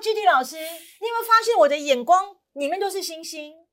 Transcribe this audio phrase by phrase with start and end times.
[0.00, 3.63] ，GD 老师，你有没有发现我的眼光里面都是星星？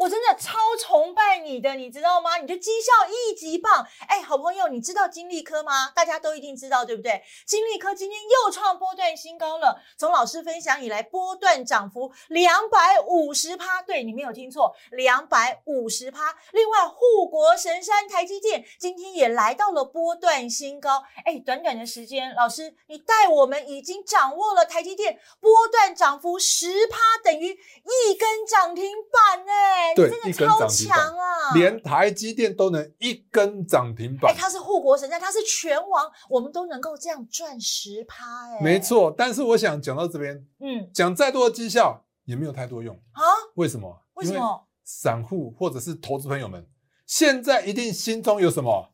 [0.00, 2.38] 我真的超崇拜你的，你知道吗？
[2.38, 3.86] 你的绩效一级棒！
[4.08, 5.92] 哎，好朋友，你知道金利科吗？
[5.94, 7.22] 大家都一定知道，对不对？
[7.44, 9.82] 金利科今天又创波段新高了。
[9.98, 16.34] 从老师分享以来，波段涨幅两百五十趴，对，你没有听错，两百五十趴。
[16.52, 21.04] 另外，护国神山台积电今天也来到了波段新高。
[21.26, 29.89] 哎，短短的时间，老师你带我们已经掌握了台积电波段涨幅十趴，等于一根涨停板，哎。
[29.94, 31.54] 对，真的超强啊！
[31.54, 34.32] 连台积电都能一根涨停板。
[34.32, 39.14] 哎，它是护国神山，它是拳王，我们都能够这样赚十趴，哎，没错。
[39.16, 43.22] 但是我想讲到这边，嗯，讲再多的绩效也没有太多用啊？
[43.54, 44.02] 为什么？
[44.14, 44.66] 为什么？
[44.84, 46.66] 散户或者是投资朋友们，
[47.06, 48.92] 现在一定心中有什么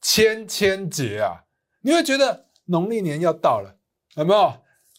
[0.00, 1.44] 千千结啊？
[1.82, 3.76] 你会觉得农历年要到了，
[4.16, 4.54] 有没有？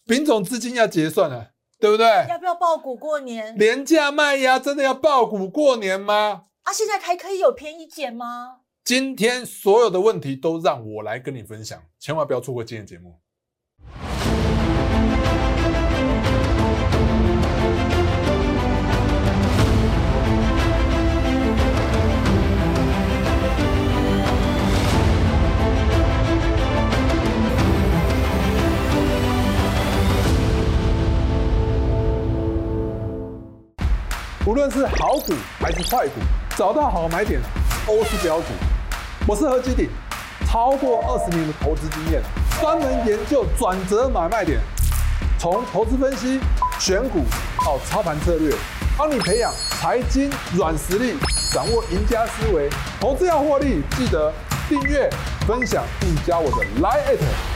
[0.07, 1.51] 丙种资金要结算了。
[1.81, 2.05] 对不对？
[2.29, 3.57] 要不要爆股过年？
[3.57, 6.43] 廉价卖压真的要爆股过年吗？
[6.61, 8.59] 啊，现在还可以有便宜捡吗？
[8.83, 13.19] 今天所有的问题都让我来跟你分享，千万不要错过今天的节目。
[34.51, 36.19] 无论是好股还是坏股，
[36.57, 37.39] 找到好买点
[37.87, 38.47] 都是标股。
[39.25, 39.89] 我是何基鼎，
[40.45, 42.21] 超过二十年的投资经验，
[42.59, 44.59] 专门研究转折买卖点，
[45.39, 46.37] 从投资分析、
[46.81, 47.23] 选股。
[47.65, 48.53] 到操盘策略，
[48.97, 51.15] 帮你培养财经软实力，
[51.53, 52.69] 掌握赢家思维。
[52.99, 54.33] 投资要获利，记得
[54.67, 55.09] 订阅、
[55.47, 57.50] 分享并加我的 Line@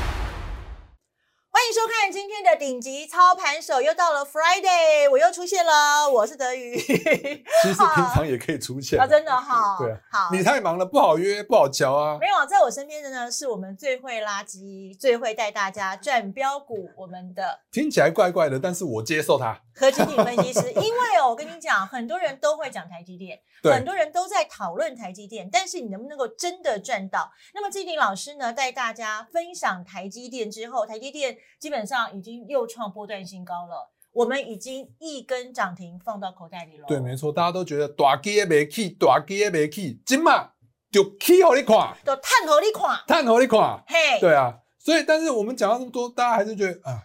[1.67, 6.77] 迎收看今天的顶级操盘手，又到了 Friday，我又出现了，我是德瑜。
[6.77, 9.75] 其实平常也可以出现啊，真的哈。
[9.80, 12.20] 对啊，好，你太忙了，不好约，不好瞧啊。
[12.20, 19.61] 没有，在我身边的呢，是我们最会垃圾、最会带大家赚标股，我们的听起来怪怪的，但是我接受它。
[19.77, 27.30] 何基鼎分析师，因为哦，我跟你讲，很多人都会讲台积电，很多人都在讨论台积电，但是你能不能够真的赚到？
[27.53, 36.85] 那么基鼎老师呢，带大家分享台积电之后，台积电基本上已经又创波段新高了，我们已经一根涨停放到口袋里了。
[36.87, 40.52] 对，没错，大家都觉得大鸡也没起，大鸡也没起，今嘛
[40.89, 47.02] 就起好你看，就探好你看，探好你看，嘿，对啊，所以但是我们讲到这么多，大家还是觉得啊。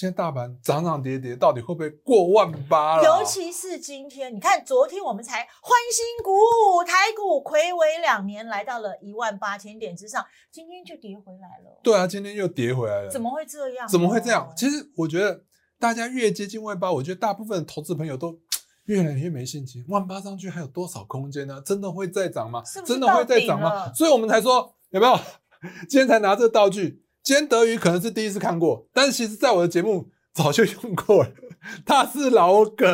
[0.00, 3.04] 现在大盘涨涨跌跌，到底会不会过万八了？
[3.04, 11.78] 尤其是今天，你看昨天我们才欢欣鼓舞，台股睽违两年来到了一万八千点之上，今天就跌回来了。
[11.82, 13.10] 对啊，今天又跌回来了。
[13.10, 13.86] 怎么会这样？
[13.86, 14.50] 怎么会这样？
[14.56, 15.44] 其实我觉得
[15.78, 18.38] 大家越接近万八，我觉得大部分的投资朋友都
[18.88, 19.84] 越来越没信心。
[19.88, 21.60] 万八上去还有多少空间呢？
[21.60, 22.64] 真的会再涨吗？
[22.64, 23.92] 是是真的会再涨吗？
[23.92, 25.14] 所以我们才说有没有？
[25.90, 27.04] 今天才拿这个道具。
[27.30, 31.30] 今天德语可能是第一次看过，但是其实在我的节目早就用过了，
[31.86, 32.88] 它是老梗。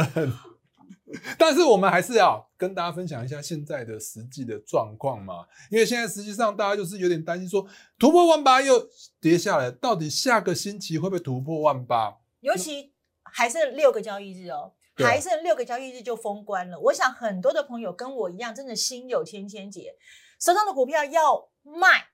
[1.39, 7.67] 但是我们还是要跟大家分享一下现在的实际的状况嘛，因为现在实际上大家就是有点担心，说
[7.99, 8.87] 突破万八又
[9.23, 12.19] 跌下来，到底下个星期会不会突破万八？
[12.41, 12.93] 尤其
[13.23, 16.79] 还剩六个交易日哦，还剩六个交易日就封关了。
[16.79, 19.95] 我想很多的朋友跟我一样，真的心有千千结，
[20.39, 22.09] 手上的股票要卖。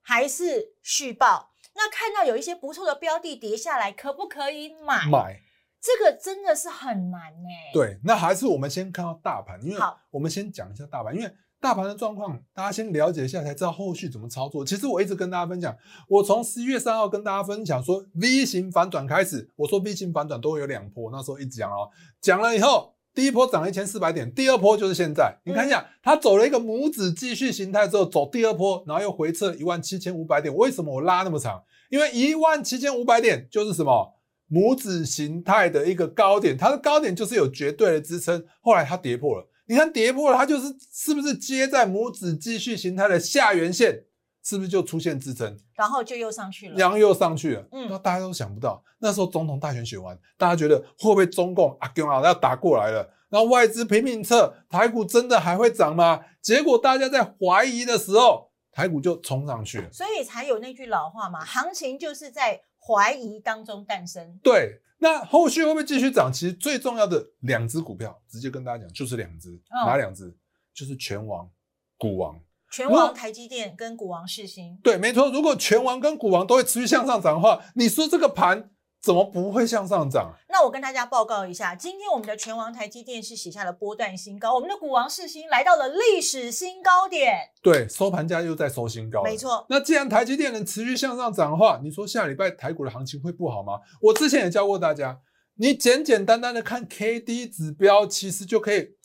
[0.00, 1.50] 还是续报？
[1.78, 5.08] 那看到有一些不错的标的跌下来，可不可以买？
[5.08, 5.40] 买
[5.80, 7.70] 这个真的是很难哎。
[7.72, 9.80] 对，那还是我们先看到大盘，因为
[10.10, 14.64] 我们先讲一下大盘，因为大盘的状况，大家先了解一下，才知道后续怎么操作。
[14.64, 15.72] 其实我一直跟大家分享，
[16.08, 21.88] 我从十一月三号跟大家分享说 V 型反转开始，我说 V 型反转都会有两波，那时候一直讲哦，
[22.20, 22.94] 讲了以后。
[23.14, 25.36] 第一波涨了一千四百点，第二波就是现在。
[25.44, 30.54] 你看一下，它走了一个拇指继续形态之后，走第二波，然后又回撤一万七千五百点。
[30.54, 31.60] 为什么我拉那么长？
[31.88, 34.14] 因为一万七千五百点就是什么
[34.50, 38.44] 拇指形态的一个高点，它的高点就是有绝对的支撑。
[38.60, 44.04] 后来它跌破了，你看跌破了，它就是是不是接在拇指继续形态的下缘线？
[44.40, 47.68] 是不是就出现支撑，然后就又上去了，然后又上去了。
[47.70, 53.06] 嗯，那大家都想不到，那时候总统大选选完，大家觉得会不会中共啊，给我要打过来了？
[53.28, 56.20] 然后外资频频测台股真的还会涨吗？
[56.40, 58.47] 结果大家在怀疑的时候，
[58.78, 59.92] 台股就冲上去了。
[59.92, 64.38] 所以才有那句老话嘛，行情就是在怀疑当中诞生。
[64.40, 66.30] 对，那后续会不会继续涨？
[66.32, 70.32] 其实最重要的两只股票，直接跟大家讲，就是两只，哦、哪两只？
[70.72, 71.50] 就是拳王、
[71.96, 72.40] 股王。
[72.70, 75.28] 拳王台积电跟股王世芯，对，没错。
[75.28, 80.34] 如果拳王跟股王都会持续向上涨的话，你说这个盘怎么不会向上涨？
[80.48, 87.34] 那我跟大家报告一下，今天我们的全王台积电是写下了波段新高，我们的股王世新来到了历史新高点。
[87.62, 89.22] 对，收盘价又在收新高。
[89.22, 89.64] 没错。
[89.68, 93.80] 那既然台积电能持续向上涨的话，你说下礼拜台股的行情会不好吗？
[94.00, 95.20] 我之前也教过大家，
[95.54, 98.96] 你简简单单的看 K D 指标，其实就可以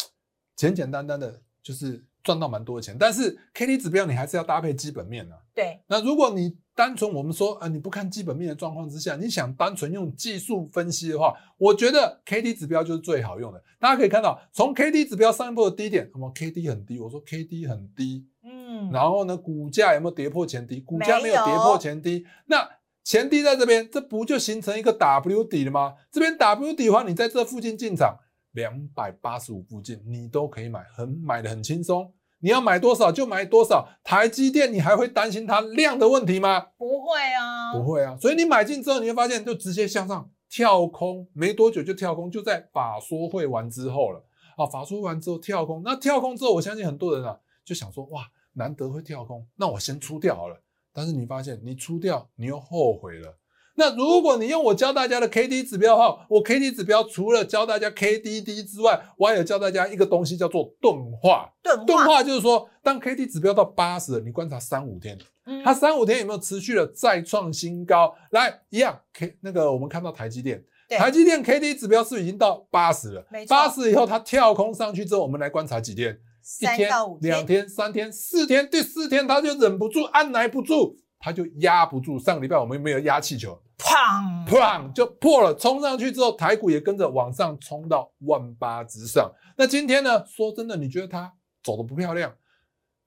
[0.56, 2.06] 简简单单的，就是。
[2.24, 5.36] 赚到蛮多的钱，但是 K D 指标你还是要搭配基本面啊。
[5.54, 13.64] 对，那如果你单纯我们说啊，你不看基本面的状况之下，你想单纯用技术分析的话，我觉得 K D 指标就是最好用的。
[13.80, 20.80] 大家可以看到，从 K D 指标上一波的低点，什么 K D 很低，我说 K D 很低，嗯，然后呢，股价有没有跌破前低？
[20.82, 22.70] 股价没有跌破前低，那
[23.04, 25.96] 前低在这边，这不就形成一个 W 底了吗？
[26.12, 28.18] 这边 W 底的话，你在这附近进场。
[28.54, 32.14] 两百八十五附近，你都可以买，很买的很轻松。
[32.44, 33.88] 你要买多少就买多少。
[34.04, 36.60] 台积电，你还会担心它量的问题吗？
[36.78, 38.18] 不会啊，不会啊。
[38.20, 44.26] 所以你买进之后，你会发现就直接向上跳空，没多久就跳空，就在法说会完之后了。
[44.58, 50.62] 啊，法说完之后跳空，那跳空之后，我相信很多人啊就想说，哇，难得会跳空，那我先出掉好了。
[50.92, 53.38] 但是你发现你出掉，你又后悔了。
[53.76, 61.52] 那如果你用我教大家的 K D 指标的话，我 K D 指标除了教大家 K D D 之外，我还有教大家一个东西叫做钝化。
[61.88, 68.14] 钝化就是说，当 K D 指标到八十了，你观察三五天，嗯，它三五天有没有持续的再创新高？
[68.32, 73.26] 来，一样 K 那个我们看到台积电，台积电 K D 指标是不是已经到八十了？
[73.48, 76.20] 八十以后它跳空上去之后，我们来观察几天？
[76.60, 76.90] 一天、
[77.22, 80.98] 两天、三天、四天，第四天它就忍不住，按捺不住。
[81.24, 89.32] 它就压不住，上个礼拜我们没有压气球，砰砰就破了，冲上去之后，台股也跟着往上冲到万八之上。
[89.56, 90.26] 那今天呢？
[90.26, 91.32] 说真的，你觉得它
[91.64, 92.36] 走的不漂亮，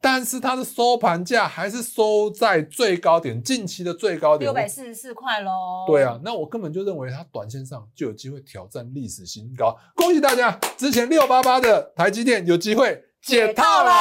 [0.01, 5.85] 但是它的收盘价还是收在最高点，近期的最高点六百四十四块喽。
[5.87, 9.77] 对啊，那我根本就认为它短线上就有机会挑战历史新高。
[9.95, 13.93] 恭喜大家，之前六八八的台积电有机会解套了。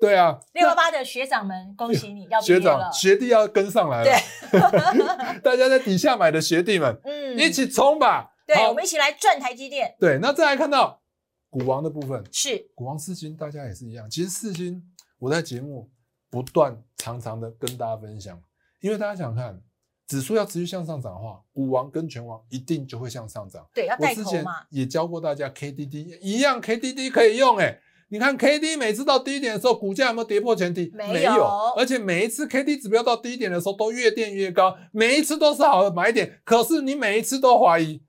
[0.00, 4.04] 对啊，六幺八的学长们，恭喜你要学长学弟要跟上来了。
[4.04, 8.32] 对， 大家在底下买的学弟们，嗯，一起冲吧！
[8.46, 9.94] 对，我们一起来赚台积电。
[10.00, 11.02] 对，那再来看到
[11.50, 14.08] 股王的部分，是股王四星，大家也是一样。
[14.08, 14.82] 其实四星，
[15.18, 15.90] 我在节目
[16.30, 18.40] 不断常常的跟大家分享，
[18.80, 19.60] 因为大家想看
[20.06, 23.68] 指数要持续向上涨的话，股王跟权王一定就会向上涨。
[23.74, 24.26] 对，要带头嘛。
[24.26, 27.82] 我之前也教过大家 KDD 一样，KDD 可以用哎、欸。
[28.12, 30.90] 你看 K D 每次到低点的时候，股价有没有跌破前低？
[30.92, 31.44] 没有，
[31.76, 36.40] 而且每一次 K D 指标到低点的时候，都越垫越高，每一次都是好的买点。
[36.44, 38.02] 可是你每一次都怀疑，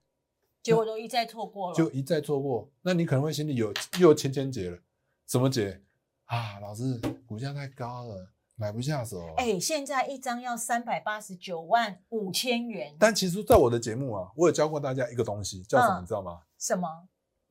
[0.63, 2.71] 结果都一再错过了，就一再错过。
[2.81, 4.80] 那你可能会心里有又有千千结了，
[5.27, 5.80] 什么结
[6.25, 6.59] 啊？
[6.59, 8.15] 老师，股价太高了，
[8.56, 9.24] 买不下手。
[9.38, 12.95] 哎、欸，现在一张要三百八十九万五千元。
[12.98, 16.00] 但其实，在我的节目啊，我有教过大家一个东西，叫什么？
[16.00, 16.39] 嗯、你知道吗？
[16.57, 16.88] 什么？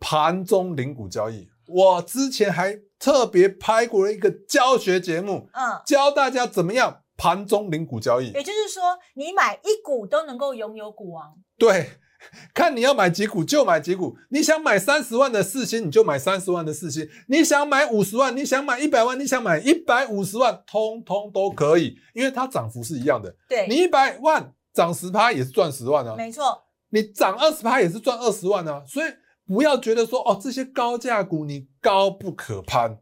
[0.01, 1.49] 盘中零股交易。
[1.73, 8.31] 我之前还特别拍过了一个教学节目，嗯，教大家怎么样盘中零股交易。
[8.33, 11.35] 也就是说，你买一股都能够拥有股王。
[11.57, 11.91] 对，
[12.53, 14.17] 看你要买几股就买几股。
[14.31, 23.35] 你想买三十万的四星，你就买三十万的四星；你想买五十万，你想买一百万，你想买一百五十万，通通都可以，因为它涨幅是一样的。
[23.49, 26.65] 对，你一百万涨十趴也是赚十万啊，没错。
[26.91, 29.11] 你涨二十趴也是赚二十万啊，所以。
[29.51, 33.01] 不要觉得说哦，这些高价股你高不可攀，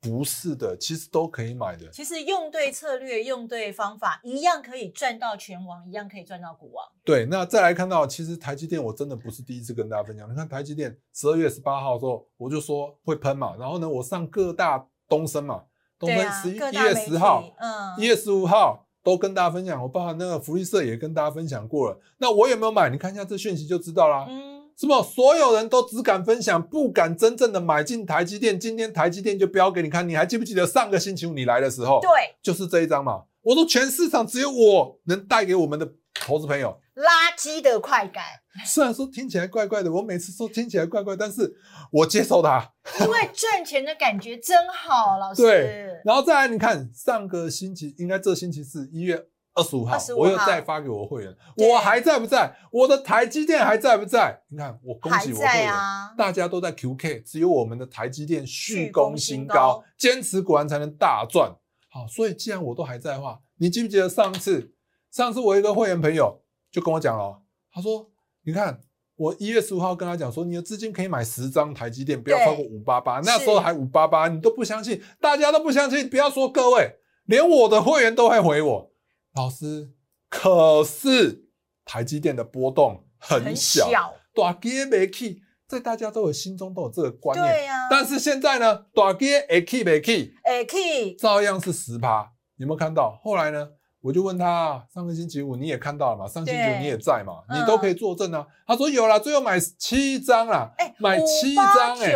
[0.00, 1.88] 不是的，其实都可以买的。
[1.90, 6.86] 其实用对策略，用对方法，一样可以赚到全王，一样可以赚到股王。
[7.02, 10.30] 对，那再来看到，其实台积电我真的不是第一次跟大家分享。
[10.30, 15.64] 你看台积电十二月十八号的时候，我就说会喷嘛，然后呢，我上各大东升嘛，
[15.98, 21.98] 东升十一一月十号，嗯，一月十五号都跟大家分享，我包含那个福利社也跟大家分享过了。
[22.18, 22.88] 那我有没有买？
[22.88, 24.26] 你看一下这讯息就知道啦。
[24.28, 24.51] 嗯。
[24.82, 25.00] 是不？
[25.00, 28.58] 所有人都只敢分享，不敢真正的买进台积电。
[28.58, 32.00] 今天台积电就标给你看，你还记不记得上个星期五你来的时候？
[32.00, 32.10] 对，
[32.42, 33.22] 就是这一张嘛。
[33.42, 38.24] 我说全市场只有我能带给我们的投资朋友垃圾的快感。
[38.66, 41.54] 虽然说听起来怪怪的，我每次说听起来怪怪，但是
[41.92, 42.68] 我接受它，
[43.00, 45.42] 因为赚钱的感觉真好，老师。
[45.42, 49.26] 对，然后再来你看上个星期，应该这星期是一月。
[49.54, 52.56] 二十五号，我又再发给我会员，我还在不在？
[52.70, 54.42] 我的台积电还在不在？
[54.48, 61.54] 你看，我恭喜我会员，啊、大家都在 QK，只有我们的台积电续攻新高，坚持果然才能大赚。
[61.90, 64.72] 好，所以既然我都还在的话，你记不记得上次？
[65.10, 66.40] 上次我一个会员朋友
[66.70, 68.10] 就跟我讲了，他说
[68.46, 68.80] ：“你看，
[69.16, 78.91] 我一月十五号跟他讲说，你的资金可以买十张台积电，不要超过五八八，那时候还五八八，你都不相信，大家都不相信，不要说各位，连我的会员都会回我。”
[79.34, 79.92] 老师，
[80.28, 81.46] 可是
[81.84, 83.88] 台积电的波动很小，
[84.34, 87.50] 大跌没起，在大家都有心中都有这个观念。
[87.50, 87.88] 对呀、啊。
[87.90, 90.34] 但是现在呢，大跌会起没起？
[90.44, 92.32] 会起，照样是十趴。
[92.56, 93.18] 有没有看到？
[93.22, 93.68] 后来呢？
[94.02, 96.26] 我就问他，上个星期五你也看到了嘛？
[96.26, 97.34] 上星期五你也在嘛？
[97.48, 98.44] 你都可以作证啊。
[98.66, 102.12] 他说有啦，最后买七张啦，哎，买七张哎，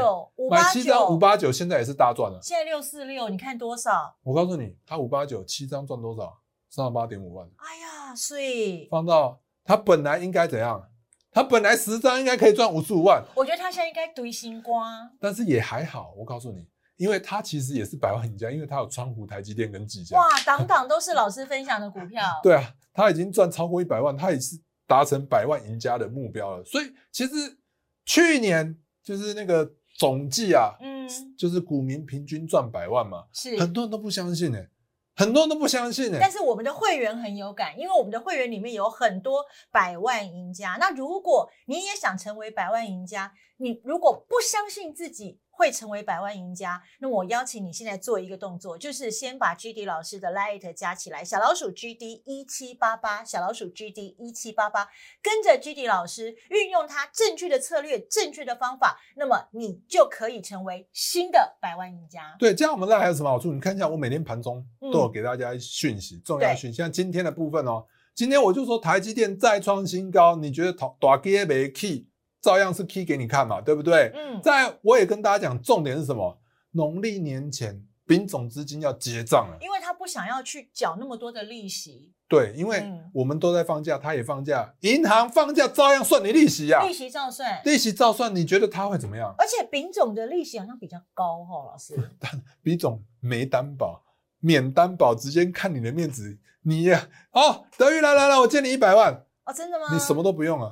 [0.51, 2.41] 买七张五八九，现在也是大赚了。
[2.43, 4.17] 现在六四六，你看多少？
[4.25, 6.37] 我告诉你，他五八九七张赚多少？
[6.77, 7.49] 三十八点五万。
[7.57, 10.91] 哎呀，所以放到他本来应该怎样？
[11.33, 13.25] 他本来十张应该可以赚五十五万。
[13.35, 16.13] 我觉得他现在应该堆新瓜，但是也还好。
[16.19, 16.67] 我告诉你。
[16.97, 20.17] 因为他其实也是百万赢家，因为他有川湖、台积电跟技嘉。
[20.17, 22.23] 哇，档档都是老师分享的股票。
[22.43, 24.57] 对啊，他已经赚超过一百万，他也是
[24.87, 26.65] 达成百万赢家的目标了。
[26.65, 27.59] 所以其实
[28.07, 31.07] 去年就是那个总计啊，嗯，
[31.37, 34.71] 就是股民平均赚百万嘛，是很多人都不相信呢、欸，
[35.17, 36.21] 很多人都不相信呢、欸。
[36.21, 40.77] 但是我们的会员很有感，因为我们的会员里面有很多百万赢家。
[40.79, 45.41] 那如果你也想成为百万赢家，你如果不相信自己。
[45.57, 54.89] 会成为百万赢家，那我邀请你现在做一个动作，就是先把 GD 老师的 Light 加起来，小老鼠 GD 一七八八，小老鼠 GD 一七八八，
[55.23, 62.37] 跟着 GD 老师运用他正确的策略、正确的方法，那么你就可以成为新的百万赢家。
[62.39, 63.51] 对，这样我们那还有什么好处？
[63.51, 66.77] 你看一下，我每天盘中都有给大家讯息，嗯、重要讯息。
[66.77, 72.09] 像今天的部分哦，今天我就说台积电再创新高，你觉得大跌没 key？
[72.47, 74.13] 照样是 key 给你看嘛，对不对？
[74.15, 76.39] 嗯，在我也跟大家讲，重点是什么？
[76.71, 82.13] 农历年前，丙种资金要结账了，因为他不想要去缴那么多的利息。
[82.29, 88.33] 对，因为我们都在放假，他也放假，银行放假照样算你利息呀、啊，利息照算，利息照算。
[88.33, 89.35] 你觉得他会怎么样？
[89.37, 91.97] 而且丙种的利息好像比较高哈、哦，老师。
[92.21, 92.31] 但
[92.63, 94.05] 丙种没担保，
[94.39, 96.39] 免担保，直接看你的面子。
[96.63, 99.25] 你呀，哦，德裕来来来，我借你一百万。
[99.45, 99.87] 哦，真的吗？
[99.93, 100.71] 你什么都不用啊。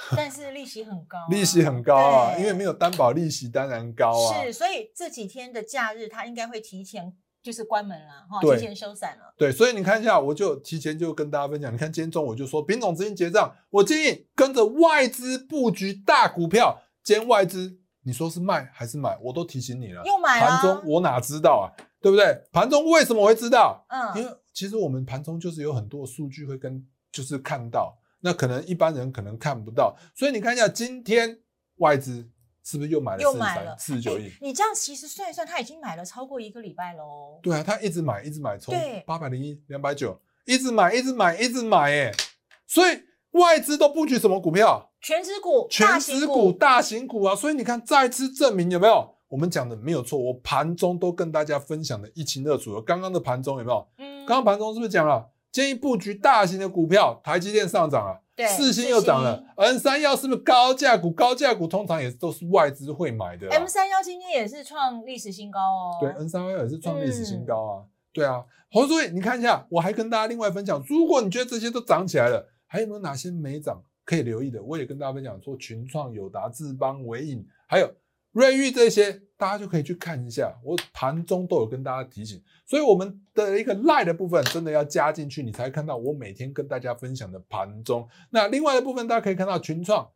[0.16, 4.44] 但是利息很高、啊，利息很高啊，因为没有担保，利息当然高啊。
[4.44, 7.12] 是，所以这几天的假日，它应该会提前
[7.42, 9.34] 就是关门了哈，提前收伞了。
[9.36, 20.02] 对，所以你看一下，我就提前就跟大家分享，你看今天中午我就说，丙种资金结账，我建议跟着外资布局大股票，兼外资你说是卖还是买，我都提醒你了。
[20.04, 20.46] 又买了？
[20.46, 21.66] 盘中我哪知道啊，
[22.00, 22.40] 对不对？
[22.52, 23.84] 盘中为什么我会知道？
[23.88, 27.97] 嗯，因为其实我们盘中就是有很多数据会跟就是看到。
[28.20, 31.38] 那可能一般人可能看不到，所以你看一下今天
[31.76, 32.28] 外资
[32.64, 34.30] 是不是又买了四十三四十九亿？
[34.40, 37.38] 你这样其实算一算，他已经买了超过一个礼拜喽。
[37.42, 38.74] 对啊，他一直买，一直买，从
[39.06, 42.12] 八百零一、两百九，一直买，一直买，一直买，哎，
[42.66, 43.00] 所以
[43.32, 44.90] 外资都布局什么股票？
[45.00, 47.36] 全值股、全值股、大型股啊！
[47.36, 49.14] 所以你看，再次证明有没有？
[49.28, 52.82] 我们讲的没有错，我盘中都跟大家分享的一清二楚了。
[52.82, 53.88] 刚刚的盘中有没有？
[53.98, 55.30] 嗯，刚刚盘中是不是讲了？
[55.50, 61.10] 建议布局大型的股票，台积电上涨了，对，四星又涨了，N 三幺是不是高价股？
[61.10, 63.48] 高价股通常也都是外资会买的。
[63.50, 65.98] M 三幺今天也是创历史新高哦。
[66.00, 67.82] 对，N 三幺也是创历史新高啊。
[67.82, 74.62] 嗯、对啊，好，所以你看一下，我还跟大家另外分享，如果你觉得这些都涨起来了，还有没有哪些没涨可以留意的？
[74.62, 77.90] 我也跟大家分享说，群创、友达、智邦、伟影，还有。
[78.32, 80.52] 瑞昱这些，大家就可以去看一下。
[80.62, 88.06] 我盘中都有跟大家提醒，所以我们的一个 LINE 的部分真的要加进去，你才看到我每天跟大家分享的盘中。
[88.30, 90.10] 那另外的部分，大家可以看到群创，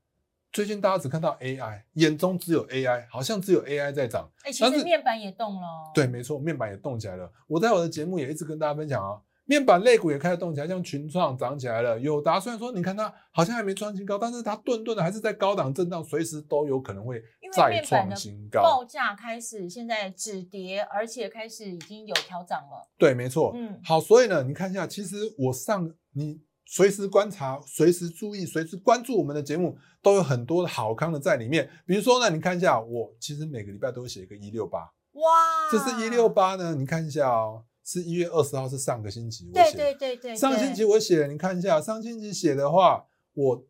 [0.53, 4.29] 最近大家只看到 AI，眼中只有 AI，好像只有 AI 在涨。
[4.43, 5.93] 哎、欸，其实面板也动了。
[5.95, 7.31] 对，没错，面板也动起来了。
[7.47, 9.21] 我在我的节目也一直跟大家分享啊。
[9.45, 11.99] 面板类股也开始动起来，像群创涨起来了。
[11.99, 17.21] 友达虽然说你看它好像还没创新高，但是它顿顿的还是在高档震荡，随时都有可能会
[17.53, 18.63] 再创新高。
[18.63, 22.89] 报价开始现在止跌，而且开始已经有调涨了。
[22.97, 23.53] 对，没错。
[23.57, 31.69] 嗯，好，所以呢，你看一下，其实我上你随时观察、随时注意、随时关注我们的节目，都有很多的好康的在里面。
[31.85, 34.79] 比如说呢，你看一下，我其实每个礼拜都会写一个一六八。
[35.13, 35.23] 哇，
[35.71, 37.65] 这是一六八呢，你看一下哦。
[37.93, 39.77] 是一月二十号，是上个星期我写的。
[39.77, 43.65] 对对对对，上星期我写的，你看一下，上星期写的话，我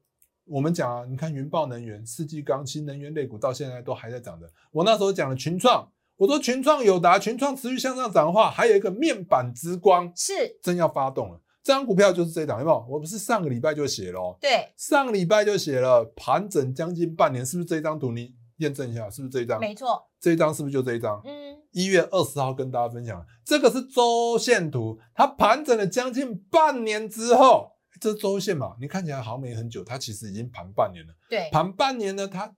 [0.45, 4.49] 我们讲啊，你看云豹能源、世纪钢、新能源类股到现在都还在涨的。
[4.71, 11.41] 我那时候讲了群创，我说群创有达，群创持续向上涨的话，还有一个面板之光是真要发动了。
[11.64, 12.87] 这张股票就是这档，有没有？
[12.88, 14.37] 我不是上个礼拜就写了哦。
[14.41, 18.12] 对，上个礼拜就写了，盘整将近半年，是不是这张图？
[18.12, 19.61] 你验证一下，是不是这一张？
[19.61, 21.21] 没错，这一张是不是就这一张？
[21.25, 21.61] 嗯。
[21.73, 28.76] 一月二十号跟大家分享，这个是周线图，它盘整了将近半年之后，这周线嘛？
[28.78, 31.14] 你看起来好像没很久，它其实已经盘半年了。
[31.31, 32.54] 对，盘半年呢，它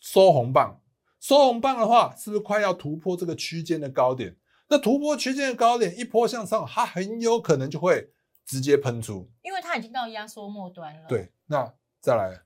[0.00, 0.80] 收红棒，
[1.20, 4.36] 收红棒的话，是不是快要突破这个区间的高点？
[4.68, 8.10] 那突破区间的高点，一波向上，它很有可能就会
[8.44, 11.06] 直接喷出，因为它已经到压缩末端了。
[11.08, 12.42] 对，那再来，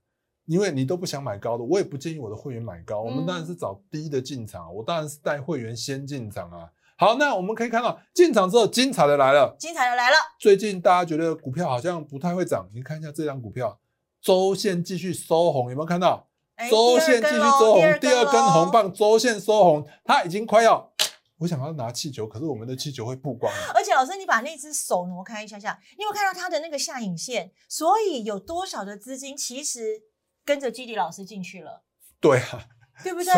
[0.52, 3.04] 因为你都不想买高的，我也不建议我的会员买高。
[3.04, 6.68] 嗯、我们当然是找低的进场，我当然是带会员先进场啊。
[6.98, 10.16] 好，那我们可以看到进场之后，精彩的来了，精彩的来了。
[10.38, 13.80] 最近大家觉得股票好像不太会涨，你看一下这张股票，
[14.20, 16.28] 周线继续收红，有没有看到？
[16.70, 20.92] 周线继续收红，第二根红棒，周线收红，它已经快要，
[21.38, 23.50] 我想要拿气球，可是我们的气球会曝光。
[23.74, 27.50] 而且老师，你把那只手挪开一下下，你有没有看到它的那个下影线？
[27.68, 30.02] 所以有多少的资金其实
[30.44, 31.84] 跟着基底老师进去了？
[32.20, 32.68] 对啊。
[33.02, 33.32] 对不 对？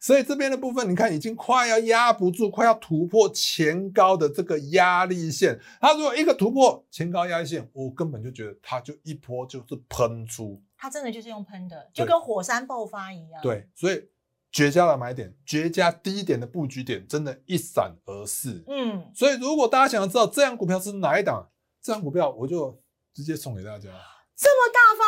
[0.00, 5.60] 所以这边的部分，你看已经快要压不住，快要突破前高的这个压力线。
[5.78, 10.60] 它如果一个突破前高压力线，我根本就觉得它就一波就是喷出。
[10.76, 13.40] 它真的就是用喷的，就跟火山爆发一样。
[13.40, 14.08] 对，所以
[14.50, 18.64] 绝佳的买点，绝佳低点的布局点，真的一闪而逝。
[18.66, 21.48] 嗯，所以如果大家想要知道这样股票是哪一档，
[21.80, 22.82] 这样股票我就
[23.14, 23.90] 直接送给大家。
[24.34, 25.06] 这么大方？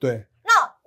[0.00, 0.26] 对。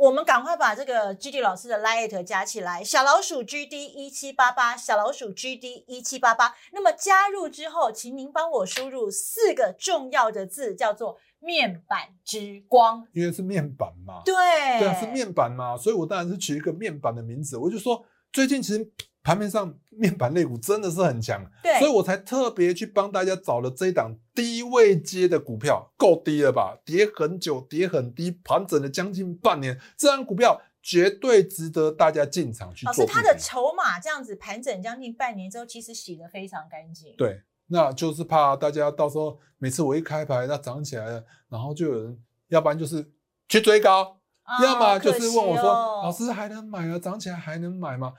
[0.01, 6.55] 我们赶快把这个 GD 老师的 Lite 加起来，小老鼠 GD 一七八八，小老鼠 GD 一七八八。
[6.71, 14.23] 那么加入之后，请您帮我输入四个重要的字，叫做“面板之光”，因为是面板嘛。
[14.25, 14.33] 对，
[14.79, 17.55] 对啊，是面板嘛，所以我当然是取一个面板的名字。
[17.55, 18.03] 我就说，
[18.33, 18.91] 最近其实。
[19.23, 26.75] 盘面上面板类股真的是很强，对，所以我才特别去帮大家找了这一档低位接的股票，够低了吧？
[26.83, 32.91] 跌很久，跌很低，盘整了将近半年，这档股票绝对值得大家进场去做。
[32.91, 37.13] 老师，它的筹码这样子盘整将近半年之后，其实洗得非常干净。
[37.15, 43.07] 对，那就是怕大家到时候每次我一开牌它涨起来了，然后就有人，要不然就是
[43.47, 44.01] 去追高，
[44.45, 46.97] 哦、要么就是问我说：“哦、老师还能买啊？
[46.97, 48.13] 涨起来还能买吗？”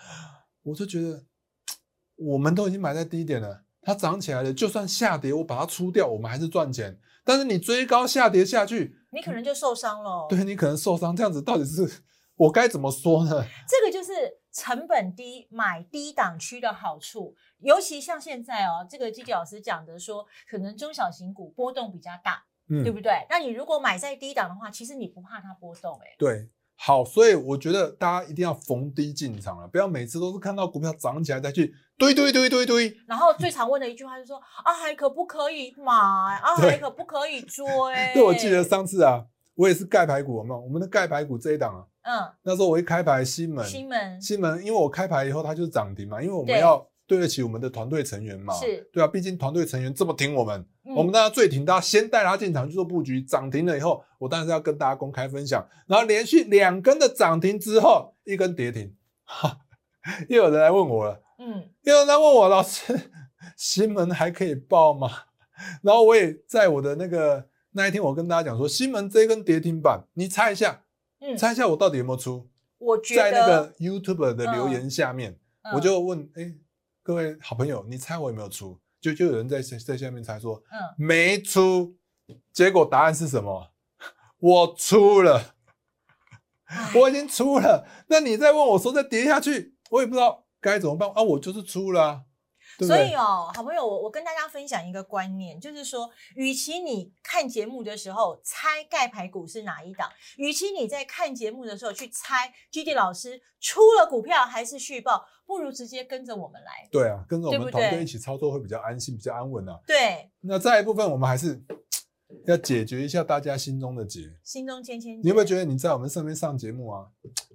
[0.62, 1.24] 我就觉得，
[2.16, 7.00] 我们都已经买在低点了，它涨起来了，就算下跌，我把它出掉，我们还是赚钱。
[7.24, 10.26] 但是你追高下跌下去，你可能就受伤了。
[10.28, 12.02] 对，你可能受伤，这样子到底是
[12.36, 13.44] 我该怎么说呢？
[13.68, 14.12] 这个就是
[14.52, 23.26] 成本低买低档区的好处，尤其像现在哦，这个基基老师讲的说，可能中小型股波动比较大，嗯，对不对？
[23.30, 26.50] 那你如果买在低档的话，其实你不怕它波动，欸，诶对。
[26.84, 32.92] 好，所以我觉得大家一定要逢低进场了，不要每次都是看到股票涨起来再去堆堆堆堆堆。
[33.06, 35.92] 然后最常问的一句话就是说：啊，还可不可以买？
[35.92, 37.64] 啊，还可不可以追？
[38.12, 40.60] 对，我记得上次啊，我也是盖牌股，有没有？
[40.60, 46.84] 我们的盖牌股这一档啊，嗯，那时候我一开牌，西门，西门，西门，因为我开牌以后它就是涨停嘛，因为我们要。
[47.12, 48.54] 对得起我们的团队成员嘛？
[48.54, 55.62] 是，对啊，毕竟团队成员这么挺我们，嗯、我们当然最挺他，先带他进场去做布局，涨停了以后，我当然是要跟大家公开分享。
[55.86, 59.58] 然后连续两根的涨停之后，一根跌停，哈，
[60.30, 62.98] 又有人来问我了，嗯，又有人来问我，老师，
[63.58, 65.10] 新门还可以报吗？
[65.82, 70.82] 然后我也在我的那个那一天，我跟大家讲说，新门这一根跌停板，你猜一下，
[71.20, 72.48] 嗯，猜一下我到底有没有出？
[72.78, 76.56] 我觉得在那个 YouTube 的留言下面，嗯、我就问，哎、欸。
[77.04, 78.78] 各位好朋友，你猜我有没有出？
[79.00, 81.96] 就就有人在在下面猜说，嗯，没出。
[82.52, 83.72] 结果答案是什么？
[84.38, 85.56] 我出了，
[86.94, 87.84] 我已经出了。
[88.06, 91.20] 那你再问我说再跌下去，我也不知道该怎么办啊！
[91.20, 92.22] 我就是出了啊。
[92.78, 106.88] 所以哦，好朋友，我我跟大家分享一个观念，就是说，与其你看节目的时候猜盖牌股是哪一档，与其你在看节目的时候去猜 GD 老师出了股票还是续抱，不如直接跟着我们来。
[106.90, 109.78] 对啊，跟着我们团队一起操作会比较安心，比较安稳啊。
[109.86, 110.30] 对。
[110.40, 111.62] 那再一部分，我们还是
[112.46, 114.20] 要解决一下大家心中的结。
[114.42, 115.22] 心中千千结。
[115.22, 117.06] 你有没有觉得你在我们上面上节目啊？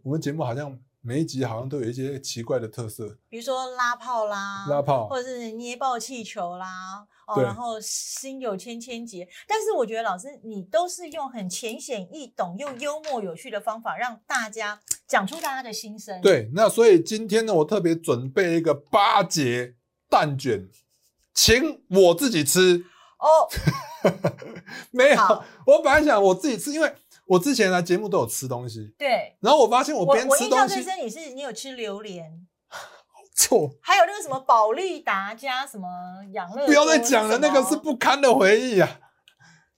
[0.04, 0.80] 我们节目好像。
[1.00, 9.26] 每一集好像都有一些奇怪的特色，比如说拉炮啦，拉炮，或者是捏爆气球啦，哦，然后心有千千结。
[9.48, 16.20] 但是我觉得老师你都是用很浅显易懂又幽默有趣的方法，让大家讲出大家的心声。
[16.22, 19.76] 对，那所以今天呢，我特别准备一个八节
[20.10, 20.68] 蛋卷，
[21.34, 22.84] 请我自己吃
[23.20, 23.48] 哦。
[24.92, 26.94] 没有，我本来想我自己吃，因为。
[27.30, 32.48] 我之前来节目都有吃东西，对，然后我发现我边吃东西，我印象最深你是你有吃榴莲，
[33.36, 35.86] 错，还有那个什么保利达加什么
[36.32, 39.02] 养乐，不要再讲了，那个是不堪的回忆啊。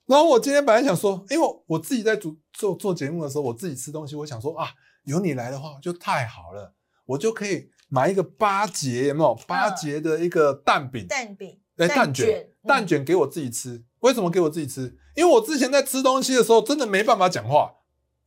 [0.06, 4.70] 然后我今天本来想说，因为我自己在做做做节目的时候，我自己吃东西，我想说啊，
[5.04, 6.74] 有你来的话就太好了，
[7.06, 13.84] 我就可以买一个八节，有没有八节的一个蛋饼，蛋饼，哎，蛋卷，蛋卷给我自己吃。
[14.00, 14.98] 为什么给我自己吃？
[15.16, 17.76] 因为我之前在吃东西的时候，真的没办法讲话。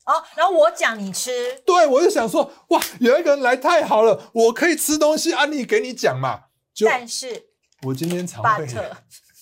[0.04, 6.46] 哦，然后我讲你吃，对，我就想说，哇，有一个人来太好了，我可以吃东西，安利给你讲嘛。
[6.74, 7.50] 就但是，
[7.82, 8.66] 我今天肠胃，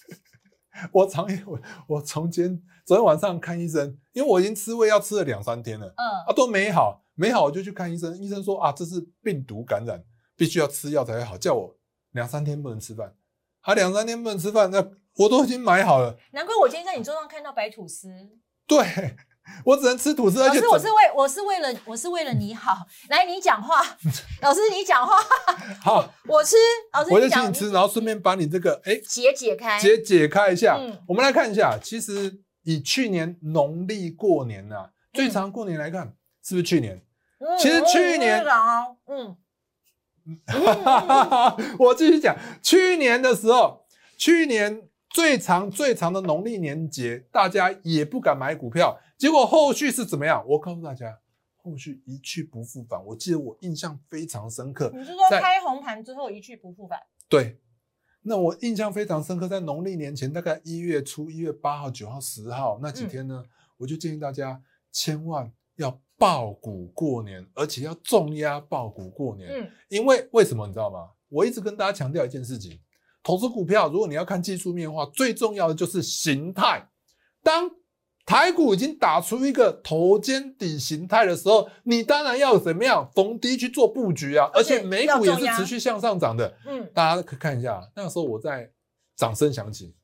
[0.92, 10.02] 我肠炎，我我从前昨天晚上看医生，因为我已经吃胃药吃了两三天了，嗯，啊都没好，没好我就去看医生，医生说啊这是病毒感染，
[10.36, 11.76] 必须要吃药才会好，叫我
[12.12, 13.14] 两三天不能吃饭，
[13.60, 14.78] 还两三天不能吃饭，那
[15.16, 16.16] 我都已经买好了。
[16.32, 18.08] 难怪我今天在你桌上看到白吐司。
[18.66, 19.16] 对。
[19.64, 23.82] 我只能吃吐司，而且老师，我是为我是为了我是为了你好，来你讲话，
[24.42, 25.16] 老师你讲话，
[25.82, 26.54] 好，我吃，
[26.92, 30.76] 老师我就请你吃，然后顺便把你这个哎解解开，解解开一下。
[30.78, 37.02] 嗯，我们来看一下，其实以去年农历过年呐、啊，最长过年来看，是不是去年？
[37.40, 38.44] 嗯、其实去年，
[39.06, 39.36] 嗯，
[41.78, 43.84] 我继续讲，去年的时候，
[44.16, 49.00] 去年最长最长的农历年节，大家也不敢买股票。
[49.18, 50.44] 结果后续是怎么样？
[50.46, 51.18] 我告诉大家，
[51.56, 53.04] 后续一去不复返。
[53.06, 54.90] 我记得我印象非常深刻。
[54.94, 57.00] 你是说开红盘之后一去不复返？
[57.28, 57.58] 对，
[58.22, 69.48] 那我印象非常深刻，在农历年前大概一月初，一月八号、九号、十号那几天呢，嗯、我就建议大家千万要抱股过年，而且要重压爆股过年。
[69.50, 71.08] 嗯，因为为什么你知道吗？
[71.30, 72.78] 我一直跟大家强调一件事情：
[73.22, 76.86] 投资股票，如果你要看技术面的话，最重要的就是形态。
[77.42, 77.70] 当
[78.26, 84.50] 台股已经打出一个头肩底形态的时候，你当然要怎么样逢低去做布局啊！
[84.52, 86.54] 而且美股也是持续向上涨的。
[86.66, 88.70] 嗯，大家可以看一下，那个时候我在
[89.16, 89.96] 掌声响起，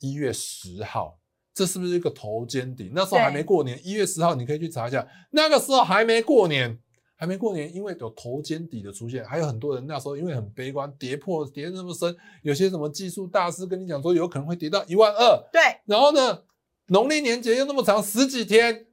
[0.00, 1.18] 一月十号，
[1.54, 2.90] 这是不是一个头肩底？
[2.94, 6.78] 那时候还没过年，一月十号你可以去查一下，那个时候还没过年，
[7.16, 15.42] 还没过年，因为有头肩底的出现，还有很多人那时候因为很悲观，跌破跌那么深，有些什么技术大师跟你讲说有可能会跌到一万二。
[15.52, 16.42] 对，然后呢？
[16.88, 18.86] 农历年节又那么长十几天，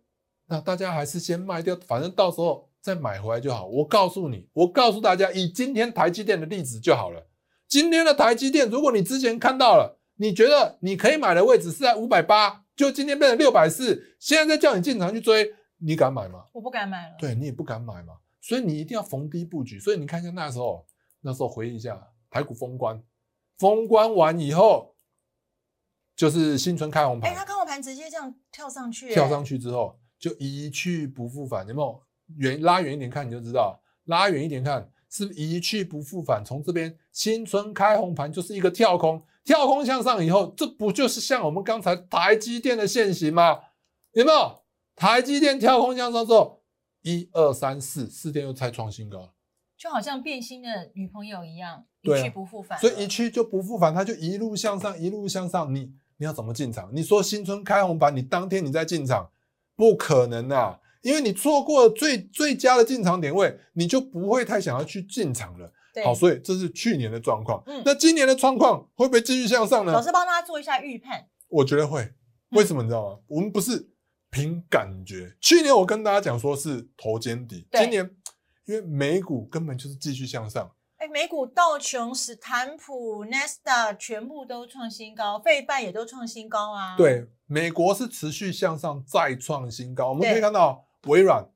[0.47, 3.65] 那大家还是先卖掉，反正到时候再买回来就好。
[3.65, 7.27] 我告诉你，我告诉大家，以今天台积电的例子就好了。
[7.67, 16.45] 今天的台积电，如果你之前看到了，你觉得你可以买的位置是在五百八，就今天变成六百四，现在再叫你进场去追，你敢买吗？
[16.51, 17.15] 我不敢买了。
[17.17, 19.79] 对，你也不敢买嘛，所以你一定要逢低布局。
[19.79, 20.85] 所以你看一下那时候，
[21.21, 23.01] 那时候回忆一下台股封关，
[23.57, 24.95] 封关完以后。
[26.15, 32.03] 就是新春开红盘，哎、欸，它开红盘直接这样跳上去，跳上去之后就一去不复返，有没有？
[32.35, 36.43] 远拉远一点看你就知道，拉远一点看是不是一去不复返。
[36.45, 43.59] 从这边新春开红盘就是一个跳空，跳空向上以后，这不就是像我们刚才台积电的现形吗？
[44.13, 44.63] 有没有？
[44.95, 46.61] 台积电跳空向上之后，
[47.01, 49.33] 一二三四四天又再创新高，
[49.77, 52.77] 就好像变心的女朋友一样，一去不复返。
[52.79, 55.93] 所以一去就不复返，它就一路向上，一路向上，你。
[56.21, 56.89] 你要怎么进场？
[56.93, 59.31] 你说新春开红盘，你当天你再进场，
[59.73, 60.77] 不可能啊！
[61.01, 65.71] 因为你错过了最最佳的进场点位，你就不会太想要去进场了。
[66.03, 67.61] 好，所以这是去年的状况。
[67.65, 69.91] 嗯，那今年的状况会不会继续向上呢？
[69.91, 71.27] 老师帮大家做一下预判。
[71.49, 72.13] 我觉得会。
[72.51, 73.17] 为什么你知道吗？
[73.19, 73.91] 嗯、我们不是
[74.31, 75.35] 凭感觉。
[75.41, 78.09] 去年我跟大家讲说是头肩底，今年
[78.65, 80.71] 因为美股根本就是继续向上。
[80.97, 86.95] 哎，美股道琼斯坦普、纳斯达全部都创新高，费半也都创新高啊。
[86.97, 90.09] 对，美国是持续向上，再创新高。
[90.09, 91.47] 我们可以看到微软，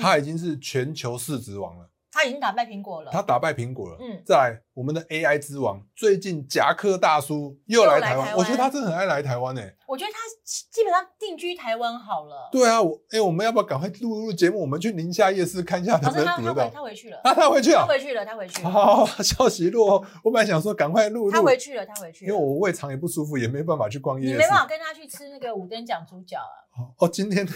[0.00, 1.89] 它已经是全球市值王了。
[2.20, 3.96] 他已经打败苹果了，他打败苹果了。
[3.98, 9.76] 嗯，再来我们的 AI 之王，最近夹克大叔又来台湾，我觉得他真的很爱来台湾诶、欸。
[9.88, 12.50] 我觉得他基本上定居台湾好了。
[12.52, 14.60] 对啊，我哎、欸，我们要不要赶快录录节目？
[14.60, 16.68] 我们去宁夏夜市看一下能不能堵得到。
[16.68, 18.70] 他回去了，啊，他回去了，他回去了，他回去了。
[18.70, 20.04] 好，好，消息落。
[20.22, 21.30] 我本来想说赶快录录。
[21.32, 22.30] 他回去了，他回去了。
[22.30, 24.32] 因为我胃肠也不舒服，也没办法去逛夜市。
[24.32, 26.84] 你没办法跟他去吃那个五灯奖猪脚啊。
[26.98, 27.46] 哦，今天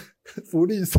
[0.51, 0.99] 福利社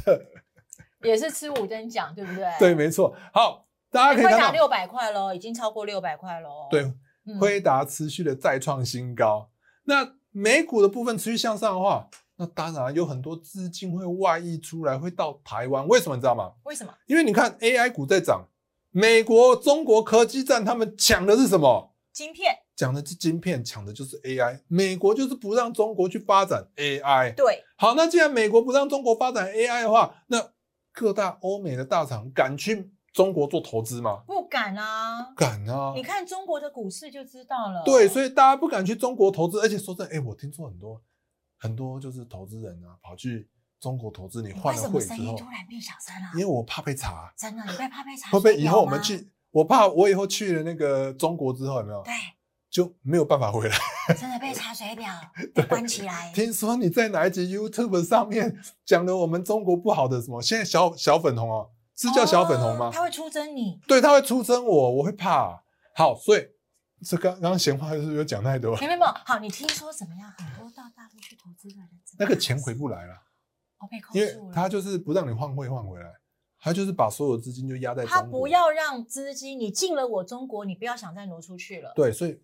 [1.06, 2.46] 也是吃五等奖，对不对？
[2.60, 3.15] 对，没错。
[3.32, 3.63] 好。
[3.91, 6.68] 大家可以看到，六百块喽，已经超过六百块喽。
[6.70, 6.91] 对，
[7.39, 9.50] 辉达、嗯、持续的再创新高。
[9.86, 15.88] 那美股的部分持续向上的话，那当然有很多资金会外溢出来，会到台湾。
[15.88, 16.52] 为什么你知道吗？
[16.65, 16.94] 为什么？
[17.06, 18.50] 因为你看 AI 股在涨，
[18.91, 21.96] 美国、中国科技战，他们抢的是什么？
[22.12, 22.54] 晶片。
[22.76, 24.60] 讲的是晶片，抢的就是 AI。
[24.68, 27.34] 美国就是不让中国去发展 AI。
[27.34, 27.63] 对。
[27.78, 30.52] 好，那既然美国不让中国发展 AI 的话，那
[30.95, 32.91] 各大欧美的大厂敢去？
[33.13, 34.23] 中国做投资吗？
[34.27, 35.93] 不敢啊，敢啊！
[35.95, 37.81] 你看中国的股市就知道了。
[37.86, 41.01] 对，所以大家不敢去中国投资，而且说真的，哎，我听说很多
[41.58, 46.27] 很多就是投资人啊，跑去中国投资，你换了汇之后，突然变小声了？
[46.34, 47.34] 因为我怕被查。
[47.38, 48.31] 真的，你被怕被查？
[48.31, 49.31] 会不会以后我们去？
[49.51, 52.03] 我怕我以后去了那个中国之后，有没有？
[52.03, 52.12] 对，
[52.76, 53.78] 就没有办法回来。
[54.20, 55.10] 真的被查水表，
[55.56, 56.30] 被关起来。
[56.36, 60.42] 听说你在哪一集 YouTube 上面讲了我们中国不好的什么？
[60.42, 61.70] 现在小小粉红哦。
[61.98, 62.92] 是叫小粉红吗？
[62.94, 65.64] 他会出征你，对，他会出征我，我会怕。
[65.96, 66.46] 好，所以
[67.06, 68.76] 这刚刚闲话是不是有讲太多？
[68.76, 70.30] 没有没有，好，你听说怎么样？
[70.38, 71.88] 很多到大陆去投资的人，
[72.20, 73.14] 那个钱回不来了，
[73.80, 76.12] 哦，被扣住了，因为他就是不让你换汇换回来，
[76.60, 78.22] 他就是把所有资金就压在中国。
[78.22, 81.94] 他不要让资金你进了我中国，你不要想再挪出去了。
[81.96, 82.38] 对，所以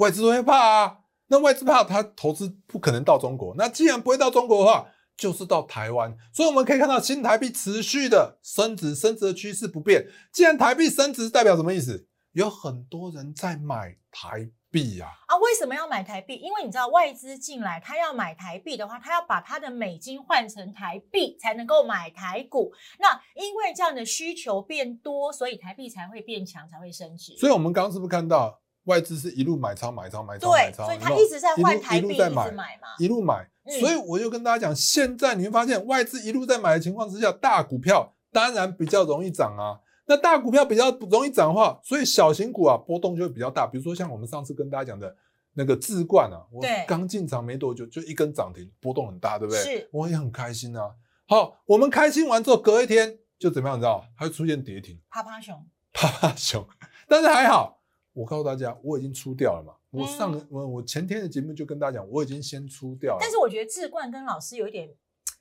[0.00, 0.96] 外资都会怕啊。
[1.28, 6.16] 那外资怕它投资不可能到中国，那既然不会到中国的话，就是到台湾。
[6.32, 10.08] 所以我们可以看到新台币持续的升值，升值的趋势不变。
[10.32, 12.08] 既然台币升值，代表什么意思？
[12.32, 15.06] 有很多人在买台币呀！
[15.26, 16.36] 啊，为什么要买台币？
[16.36, 22.72] 因为你知道外资进来，他要买台币的话，他要把他的美金换成台币，才能够买台股。
[22.98, 27.36] 那因为这样的需求变多，所以台币才会变强，才会升值。
[27.36, 30.84] 所以我们刚刚是不是看到外资是一路买超买超买超买超？
[30.86, 33.48] 所以它一直在换台币，一路在买，买嘛，一路买。
[33.78, 39.78] 所以我就跟大家讲，现在你会发现外资一路在买的情况之下，大股票当然比较容易涨啊。
[40.06, 43.66] 那大股票比较容易涨的话，所以小型股啊波动就会比较大。
[43.66, 45.14] 比如说像我们上次跟大家讲的
[45.54, 49.62] 那个智冠啊，我刚进场没多久就一根涨停，波动很大，对不对？
[49.62, 50.90] 是，我也很开心啊。
[51.28, 53.78] 好，我们开心完之后，隔一天就怎么样？
[53.78, 54.04] 你知道？
[54.18, 56.66] 它会出现跌停，趴趴熊，趴趴熊。
[57.06, 57.79] 但是还好，
[58.12, 59.74] 我告诉大家，我已经出掉了嘛。
[59.90, 63.18] 我上我我前天的节目就跟大家讲，我已经先出掉了。
[63.20, 64.90] 但是我觉得智冠跟老师有一点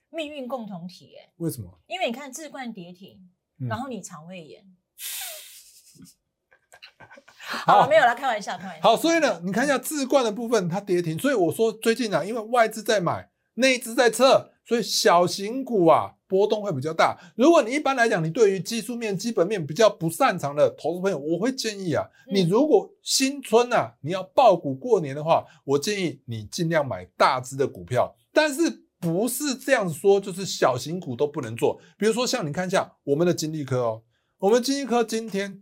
[0.10, 1.80] 命运共同体，哎，为什么？
[1.88, 3.30] 因为你看智冠跌停。
[3.68, 4.64] 然后你肠胃炎，
[7.68, 8.82] 好，没有啦，开玩笑，开玩笑。
[8.82, 17.18] 好，所以呢，你看一下智冠的部分，它跌停，所以我说最近啊，因为外资在买，内资在撤，所以小型股啊波动会比较大。
[17.36, 28.86] 如果你一般来讲，你对于技术面、基本面比较不擅长的投资朋友，我会建议啊，你如果新春啊你要抱股过年的话，我建议你尽量买大只的股票，但是。
[29.02, 31.80] 不是这样说，就是小型股都不能做。
[31.98, 34.04] 比如说，像你看一下我们的金丽科哦，
[34.40, 35.62] 我们金丽科今天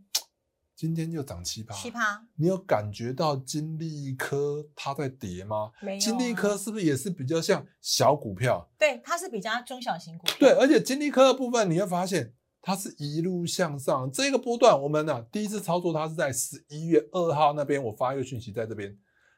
[0.78, 2.24] 今天就涨七趴，七趴。
[2.36, 5.72] 你有感觉到金利科它在跌吗？
[5.82, 6.00] 没有。
[6.00, 8.70] 金利科是不是也是比较像小股票？
[8.78, 10.28] 对，它是比较中小型股。
[10.38, 14.12] 对，而且金利科的部分你会发现，它是一路向上。
[14.12, 18.96] 这个波段我们呢、啊、第一次操作它是在十一月二号那边，我发一个讯息在这边。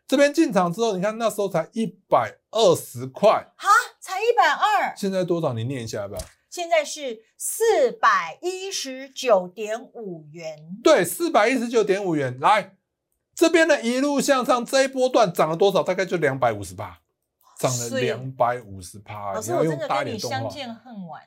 [0.09, 3.69] 这边进场之后，你看那时候才一百二十块，哈，
[4.01, 4.93] 才一百二。
[4.97, 5.53] 现在多少？
[5.53, 6.21] 你念一下要不要？
[6.49, 10.77] 现在是四百一十九点五元。
[10.83, 12.39] 对，四百一十九点五元。
[12.39, 12.77] 来，
[13.33, 15.83] 这边的一路向上，这一波段涨了多少？
[15.83, 16.99] 大概就两百五十八，
[17.57, 19.33] 涨了两百五十趴。
[19.33, 21.21] 老师，我真的跟你相见恨晚。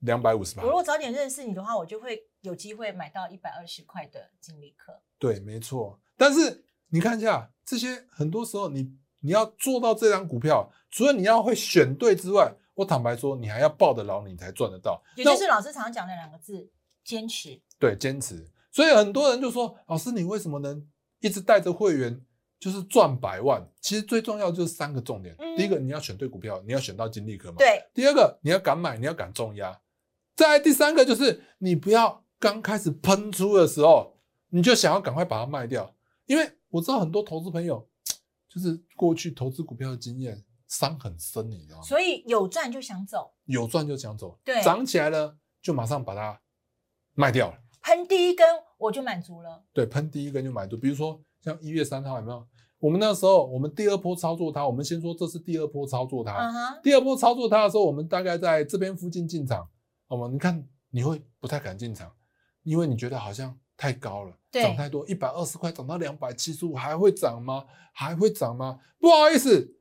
[0.00, 0.62] 两百五十八。
[0.62, 5.00] 我如果早点认识你的话，我就会有机会买到一百二十块的金丽科。
[5.18, 6.00] 对，没错。
[6.16, 6.64] 但是。
[6.90, 15.02] 你看一下这些，很多时候你你要做到这张股票，除了你要会选对之外，我坦白说，你还要抱得牢，你才赚得到。
[15.16, 16.70] 也就是老师常常讲的两个字：
[17.04, 17.60] 坚持。
[17.76, 18.48] 对，坚持。
[18.70, 20.86] 所以很多人就说：“老师，你为什么能
[21.18, 22.24] 一直带着会员
[22.60, 27.56] 就是赚百万？”其实最重要就是三个重点：嗯、第一个，你要选对股票，你要选到金利科嘛。
[27.58, 27.84] 对。
[27.92, 29.80] 第二个，你要敢买，你要敢重压。
[30.36, 34.16] 再来第三个，就是你不要刚开始喷出的时候，
[34.50, 35.94] 你就想要赶快把它卖掉，
[36.26, 36.52] 因为。
[36.70, 37.88] 我知道很多投资朋友，
[38.46, 41.82] 就是过去投资股票的经验伤很深，你知道吗？
[41.82, 46.40] 所以有赚就想走，有赚就想走，对，涨起来了就马上把它
[47.14, 47.58] 卖掉了。
[47.82, 50.76] 喷第一根我就满足了，对，喷第一根就满足。
[50.76, 52.46] 比如说像一月三号有没有？
[52.78, 56.32] 我们那时候我们第二波操作它，我们先说这是第二波操作它。
[56.32, 56.80] Uh -huh.
[56.82, 59.68] 第二波操作它的时候，我们大概在这边附近进场，
[60.06, 60.28] 好吗？
[60.30, 62.14] 你看你会不太敢进场，
[62.62, 63.58] 因为你觉得好像。
[63.80, 67.64] 太高了，涨太多，一百二十块涨到两百七十五，还会涨吗？
[67.92, 68.80] 还会涨吗？
[68.98, 69.77] 不好意思，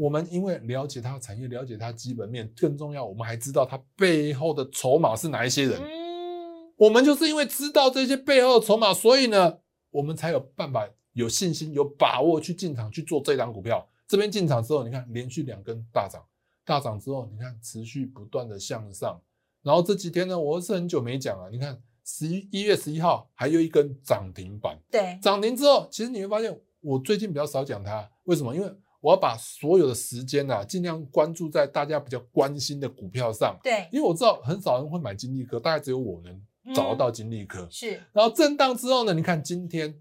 [0.00, 5.78] 我们因为了解它的产业，了解它基本面，更重要，我们还知道它背后的筹码是哪一些人。
[5.78, 9.58] 嗯，我们就是因为知道这些背后的筹码，所以呢，
[9.90, 13.86] 我们才有办法、有信心、有把握去进场去做这档股票。
[14.08, 16.24] 这边进场之后，你看连续两根大涨，
[16.64, 19.20] 大涨之后，你看持续不断的向上，
[19.62, 21.78] 然后这几天呢，我是很久没讲了，你看。
[22.02, 28.52] 十一一月十一号还有一根涨停板，对，涨停之后，其实你会发现我最近比较少讲它，为什么？
[28.52, 28.66] 因为
[29.00, 37.90] 我要把所有的时间呢、啊，尽量关注在大家比较关心的股票上，对，因为我知道很少人会买金利科，大概只有我能找得到金利科、嗯，是。
[38.12, 39.94] 然后震荡之后呢，你看今天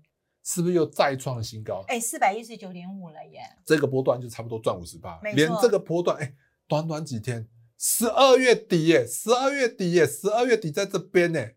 [0.44, 1.84] 是不是又再创新高？
[1.88, 6.34] 哎，四百一十九点五了耶，这个波段就差不多赚五十八，连这个波段，哎，
[6.68, 11.48] 短短几天，十二月底耶，十二月底耶，十二月底在这边呢。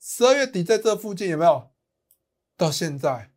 [0.00, 1.70] 十二月底在这附近有没有？
[2.56, 3.32] 到现在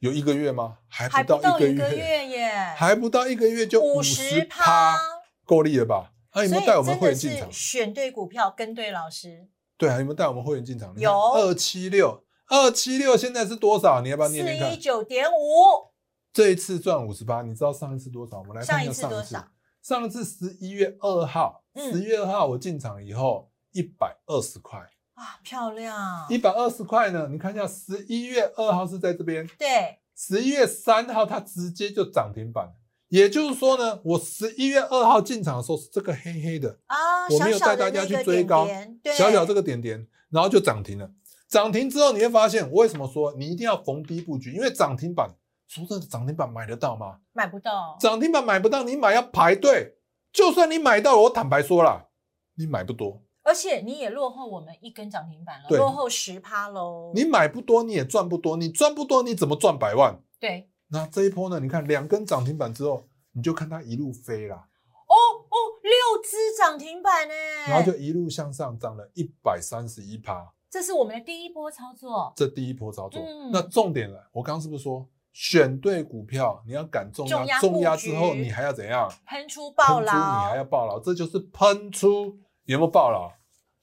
[0.00, 0.78] 有一个月吗？
[0.88, 4.96] 还不到一个月，个月耶，还不到一个月就五十趴，
[5.44, 6.12] 够力了吧？
[6.30, 7.50] 啊，有没有带我们会员进场？
[7.50, 9.48] 选对股票，跟对老师。
[9.76, 10.94] 对啊，有没有带我们会员进场？
[10.98, 14.00] 有二七六二七六现在是多少？
[14.00, 14.70] 你要不要念念看？
[14.70, 15.90] 四一九点五。
[16.32, 18.38] 这一次赚五十八，你知道上一次多少？
[18.38, 19.36] 我们来看一下上一次。
[19.82, 24.78] 上一次十一月二号，十一月二号我进场以后一百二十块
[25.18, 26.24] 啊，漂亮！
[26.30, 27.26] 一百二十块呢？
[27.28, 32.72] 你看一下，十一月二号是在这边，对，十一月三号它直接就涨停板。
[33.08, 38.68] 也就是说呢，我十一月二号进场的时候是这个黑黑的啊，我没有带大家去追高，
[39.16, 41.10] 小小这个点点，然后就涨停了。
[41.48, 44.52] 涨停之后你会发现，我为什么说你一定要逢低布局？
[44.52, 45.28] 因为涨停板，
[45.66, 47.18] 说真的，涨停板买得到吗？
[47.32, 47.96] 买不到。
[47.98, 49.96] 涨停板买不到，你买要排队。
[50.30, 52.10] 就算你买到了，我坦白说了，
[52.56, 53.22] 你买不多。
[53.48, 57.12] 而且你也落后我们一根涨停板了，落后十趴喽。
[57.14, 58.58] 你买不多，你也赚不多。
[58.58, 60.20] 你赚不多，你怎么赚百万？
[60.38, 60.68] 对。
[60.88, 61.58] 那这一波呢？
[61.58, 64.68] 你看两根涨停板之后，你就看它一路飞啦。
[65.06, 65.14] 哦
[65.48, 67.34] 哦，六只涨停板呢，
[67.66, 70.52] 然后就一路向上涨了一百三十一趴。
[70.70, 72.30] 这是我们的第一波操作。
[72.36, 74.28] 这第一波操作，嗯、那重点了。
[74.34, 79.10] 我刚刚是不是说选对股票，你要敢重压，重压之后你还要怎样？
[79.26, 82.36] 喷出爆牢，你还要爆牢，这就是喷出。
[82.64, 83.32] 有没有爆牢？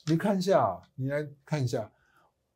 [0.06, 1.92] 你看一下，你来看一下，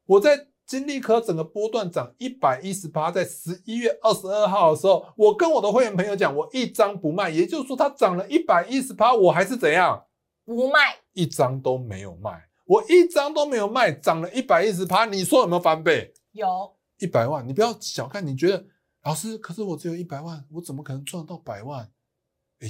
[0.06, 0.48] 我在。
[0.70, 10.06] 金利科整个波段涨一百一十八，在十一月二十二号的时候，我跟我的会员朋友讲，我一张不卖，也就是说它涨了一百一十八，我还是怎样？
[10.46, 16.14] 不卖，一张都没有卖，我一张都没有卖，涨了一百一十八，你说有没有翻倍？
[16.34, 18.64] 有，一百万，你不要小看，你觉得
[19.06, 21.90] 老师，可是我只有一百万，我怎么可能赚到百万？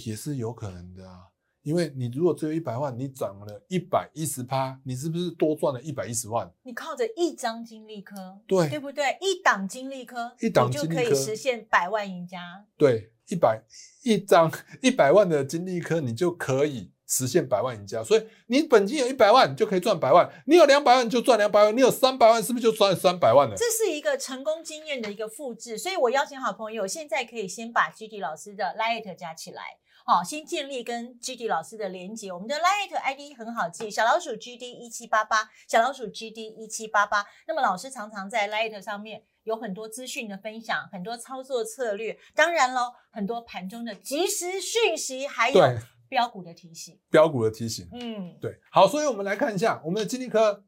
[0.05, 1.28] 也是有可能的啊。
[1.63, 6.49] 因为你如果只有一百万，你涨了一百一十趴，你是不是多赚了一百一十万？
[6.63, 9.17] 你靠着一张金利科，对对不对？
[9.19, 12.65] 一档金利科，一档你就可以实现百万赢家。
[12.77, 13.61] 对，一百
[14.03, 18.01] 一张一百万的金利科，你就可以实现百万赢家。
[18.01, 23.55] 所以你本金有一百万，就可以赚百万；你有两百万，就赚两百万；你有三百万，是不是就赚三百万了？
[23.57, 25.77] 这是一个成功经验的一个复制。
[25.77, 29.61] 所以我邀请好朋友，现在可以先把 GD 老师的 Light 加起来。
[30.05, 32.31] 好，先建立跟 GD 老师的连接。
[32.31, 37.25] 我们的 Light ID 很好记，小老鼠 GD 一七八八，小老鼠 GD 一七八八。
[37.47, 45.61] 那么老师常常在 Light 上面有很多资讯的分享，很多操作策略，当然喽，很多盘中的即时讯息，还有
[46.07, 46.99] 标股的提醒。
[47.11, 48.59] 标股的提醒，嗯，对。
[48.71, 50.65] 好，所以我们来看一下我们的金利科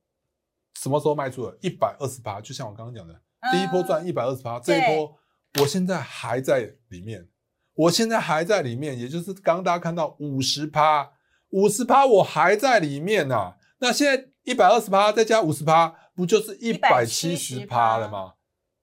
[0.79, 1.57] 什么时候卖出了？
[1.61, 3.19] 一百二十八，就像我刚刚讲的，
[3.51, 5.17] 第一波赚一百二十八，这一波
[5.59, 7.27] 我现在还在里面。
[7.73, 11.11] 我现在还在里面，也就是刚刚大家看到五十趴，
[11.49, 13.57] 五十趴我还在里面呐、啊。
[13.79, 18.33] 那现在一百二十趴再加五十趴，不就是一百七十趴了吗？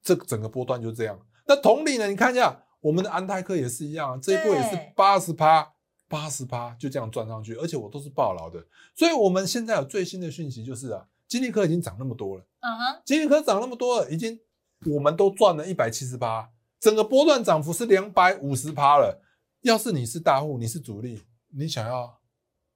[0.03, 1.19] 这整个波段就这样。
[1.47, 2.07] 那同理呢？
[2.07, 5.73] 你看一下我们的安泰克也是一样，这一波也是八十趴，
[6.09, 8.65] 八十趴就这样赚上去，而且我都是抱牢的。
[8.95, 14.41] 所以我们现在有最新的讯息就是啊，金利科已经涨那么多了，嗯哼，金利科涨那么多了，已经
[14.87, 16.49] 我们都赚了一百七十趴。
[16.81, 19.23] 整个波段涨幅是两百五十趴了。
[19.63, 21.21] 要是你是大户，你是主力，
[21.57, 22.21] 你想要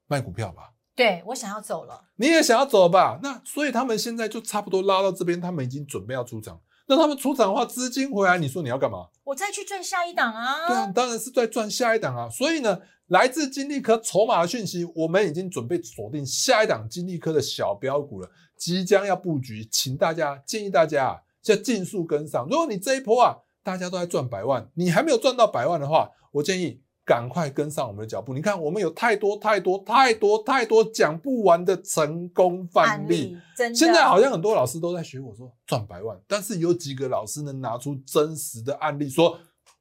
[0.09, 0.73] 卖股票吧？
[0.97, 2.09] 对，我想要走了。
[2.17, 3.21] 你也想要走吧？
[3.23, 6.61] 那所以他们现在就差不多拉到这边，他们已经准备要出场。
[6.89, 9.07] 那他们出场的话，资金回来，你说你要干嘛？
[9.23, 10.67] 我再去赚下一档啊！
[10.67, 12.29] 对啊，当然是在赚下一档啊。
[12.29, 22.47] 所以呢，来自金利科筹码的讯息，我们已经准备锁定下一档金利科的小标股了，即将要布局，请大家建议大家啊，要尽速跟上。
[22.51, 23.37] 如果你这一波啊。
[23.63, 28.35] 大家都在赚百万，你还没有赚到百万的话，我建议赶快跟上我们的脚步。
[28.35, 33.37] 你看，我们有太多太多太多太多讲不完的成功范例。
[33.75, 39.39] 现在好像很多老师都在学我说赚百万，但是有几个老师能拿出真实的案例说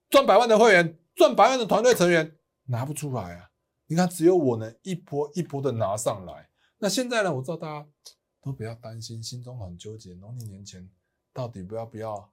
[0.09, 3.49] 赚百万的会员、赚百万的团队成员拿不出来啊？
[3.87, 6.47] 你看，只有我能一波一波的拿上来。
[6.79, 7.33] 那现在呢？
[7.33, 7.87] 我知道大家
[8.41, 10.89] 都不要担心，心中很纠结，农历年前
[11.33, 12.30] 到底不要不要？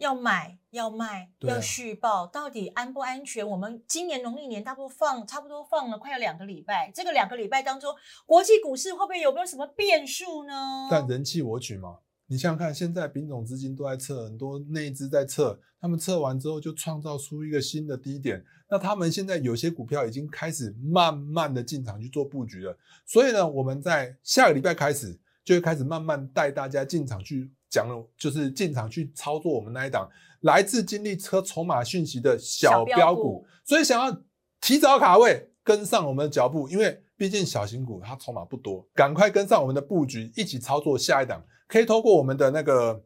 [0.00, 3.46] 要买要卖要续报，到底安不安全？
[3.46, 10.88] 我们今年农历年大部分放差不多放了快要两个礼拜，这个两个礼拜当中，国际股市会不会有没有什么变数呢？
[10.90, 22.74] 但人气我取嘛，你想想看，现在品种资金都在测，很多内资在测，他们测完之后就创造出一个新的低点，那他们现在有些股票已经开始慢慢的进场去做布局了，
[23.04, 27.52] 所以呢，我们在下个礼拜开始就会开始慢慢带大家进场去。
[27.70, 30.06] 讲了就是进场去操作我们那一档
[30.40, 34.14] 来自金利车筹码讯息的小标股，所以想要
[34.60, 41.42] 提早卡位跟上我们的脚步，因为毕竟小型股它筹码不多，赶快跟上我们的布局，一起操作下一档。
[41.68, 43.00] 可以透过我们的那个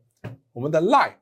[0.53, 1.17] 我们的 Line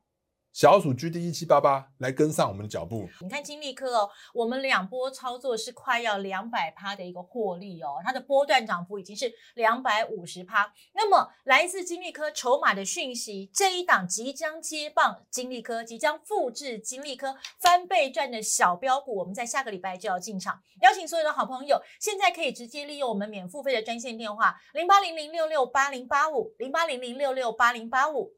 [0.52, 3.08] 小鼠 GD 一七八八来跟上我们的脚步。
[3.22, 10.70] 你看金利科哦，我们两波操作是快要两百趴的一个获利哦，它的波段涨幅已经是两百五十趴。
[10.94, 20.60] 那么来自金利科筹码的讯息，这一档即将接棒金利科，即将复制金利科翻倍赚的小标股，我们在下个礼拜就要进场。
[20.82, 28.34] 邀请所有的好朋友，现在可以直接利用我们免付费的专线电话零八零零六六八零八五零八零零六六八零八五。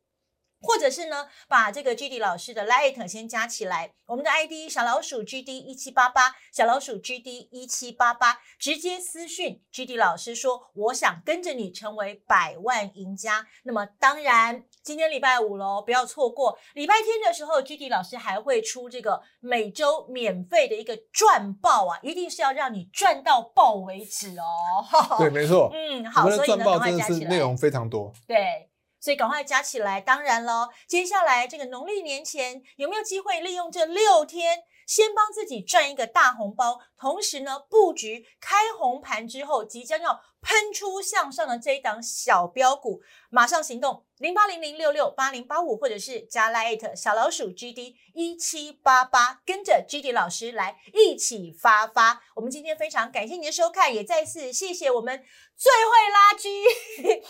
[0.65, 13.47] 或者是呢，把这个 GD 老师的 Light 先加起来，我们的 ID 小老鼠 GD 一七八八，小老鼠 GD 一七八八，直接私讯 GD 老师说，我想跟着你成为百万赢家。
[13.65, 16.59] 那么当然，今天礼拜五喽，不要错过。
[16.75, 25.17] 礼拜天的时候，GD 老师还会出这个每周免费的一个赚爆啊，一定是要让你赚到爆为止哦。
[25.19, 25.71] 对，没错。
[25.73, 27.31] 嗯，好，所以呢，赶快加起来。
[27.31, 28.13] 内容非常多。
[28.27, 28.71] 对。
[29.05, 30.01] 所以赶快加起来！
[30.01, 44.07] 当然喽，接下来这个农历年前有没有机会利用这六天，先帮自己赚一个大红包，同时呢布局开红盘之后即将要喷出向上的这一档小标股，马上行动！
[44.17, 52.23] 零八零零六六八零八五，或者是加 Line 小老鼠 GD 一七八八，跟着 GD 老师来一起发发。
[52.35, 55.23] 我们今天非常感谢您的收看，也再次谢谢我们
[55.55, 56.65] 最会拉锯、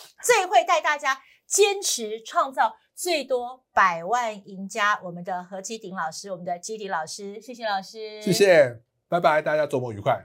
[0.22, 1.20] 最会带大家。
[1.55, 10.21] 坚持创造最多百万赢家，我们的何基鼎老师，我们的基底老师，谢谢老师，谢谢，拜拜，大家周末愉快。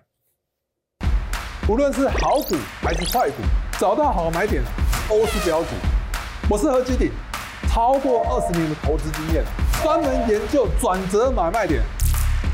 [1.69, 3.43] 无论是好股还是坏股，
[3.79, 4.63] 找到好买点
[5.07, 5.67] 都是标股。
[6.49, 7.11] 我是何基鼎，
[7.71, 9.45] 超过二十年的投资经验，
[9.83, 11.83] 专门研究转折买卖点，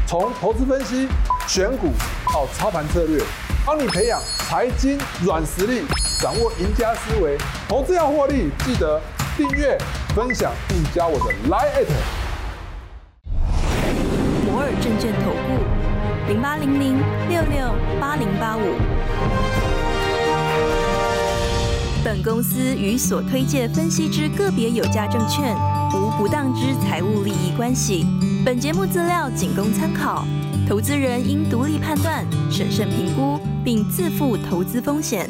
[0.05, 1.07] 从投资分析、
[1.47, 1.93] 选股
[2.25, 3.23] 到操盘策略，
[3.65, 5.85] 帮你培养财经软实力。
[6.19, 7.37] 掌握赢家思维，
[7.67, 9.01] 投资要获利，记得
[9.35, 9.77] 订阅、
[10.15, 11.85] 分享并加我的 Line。
[14.45, 16.97] 摩尔证券投顾零八零零
[17.27, 18.61] 六六八零八五。
[22.03, 25.53] 本公司与所推介分析之个别有价证券
[25.93, 28.05] 无不当之财务利益关系。
[28.45, 30.25] 本节目资料仅供参考，
[30.67, 35.29] 投资人应独立判断、审慎评估，并自负投资风险。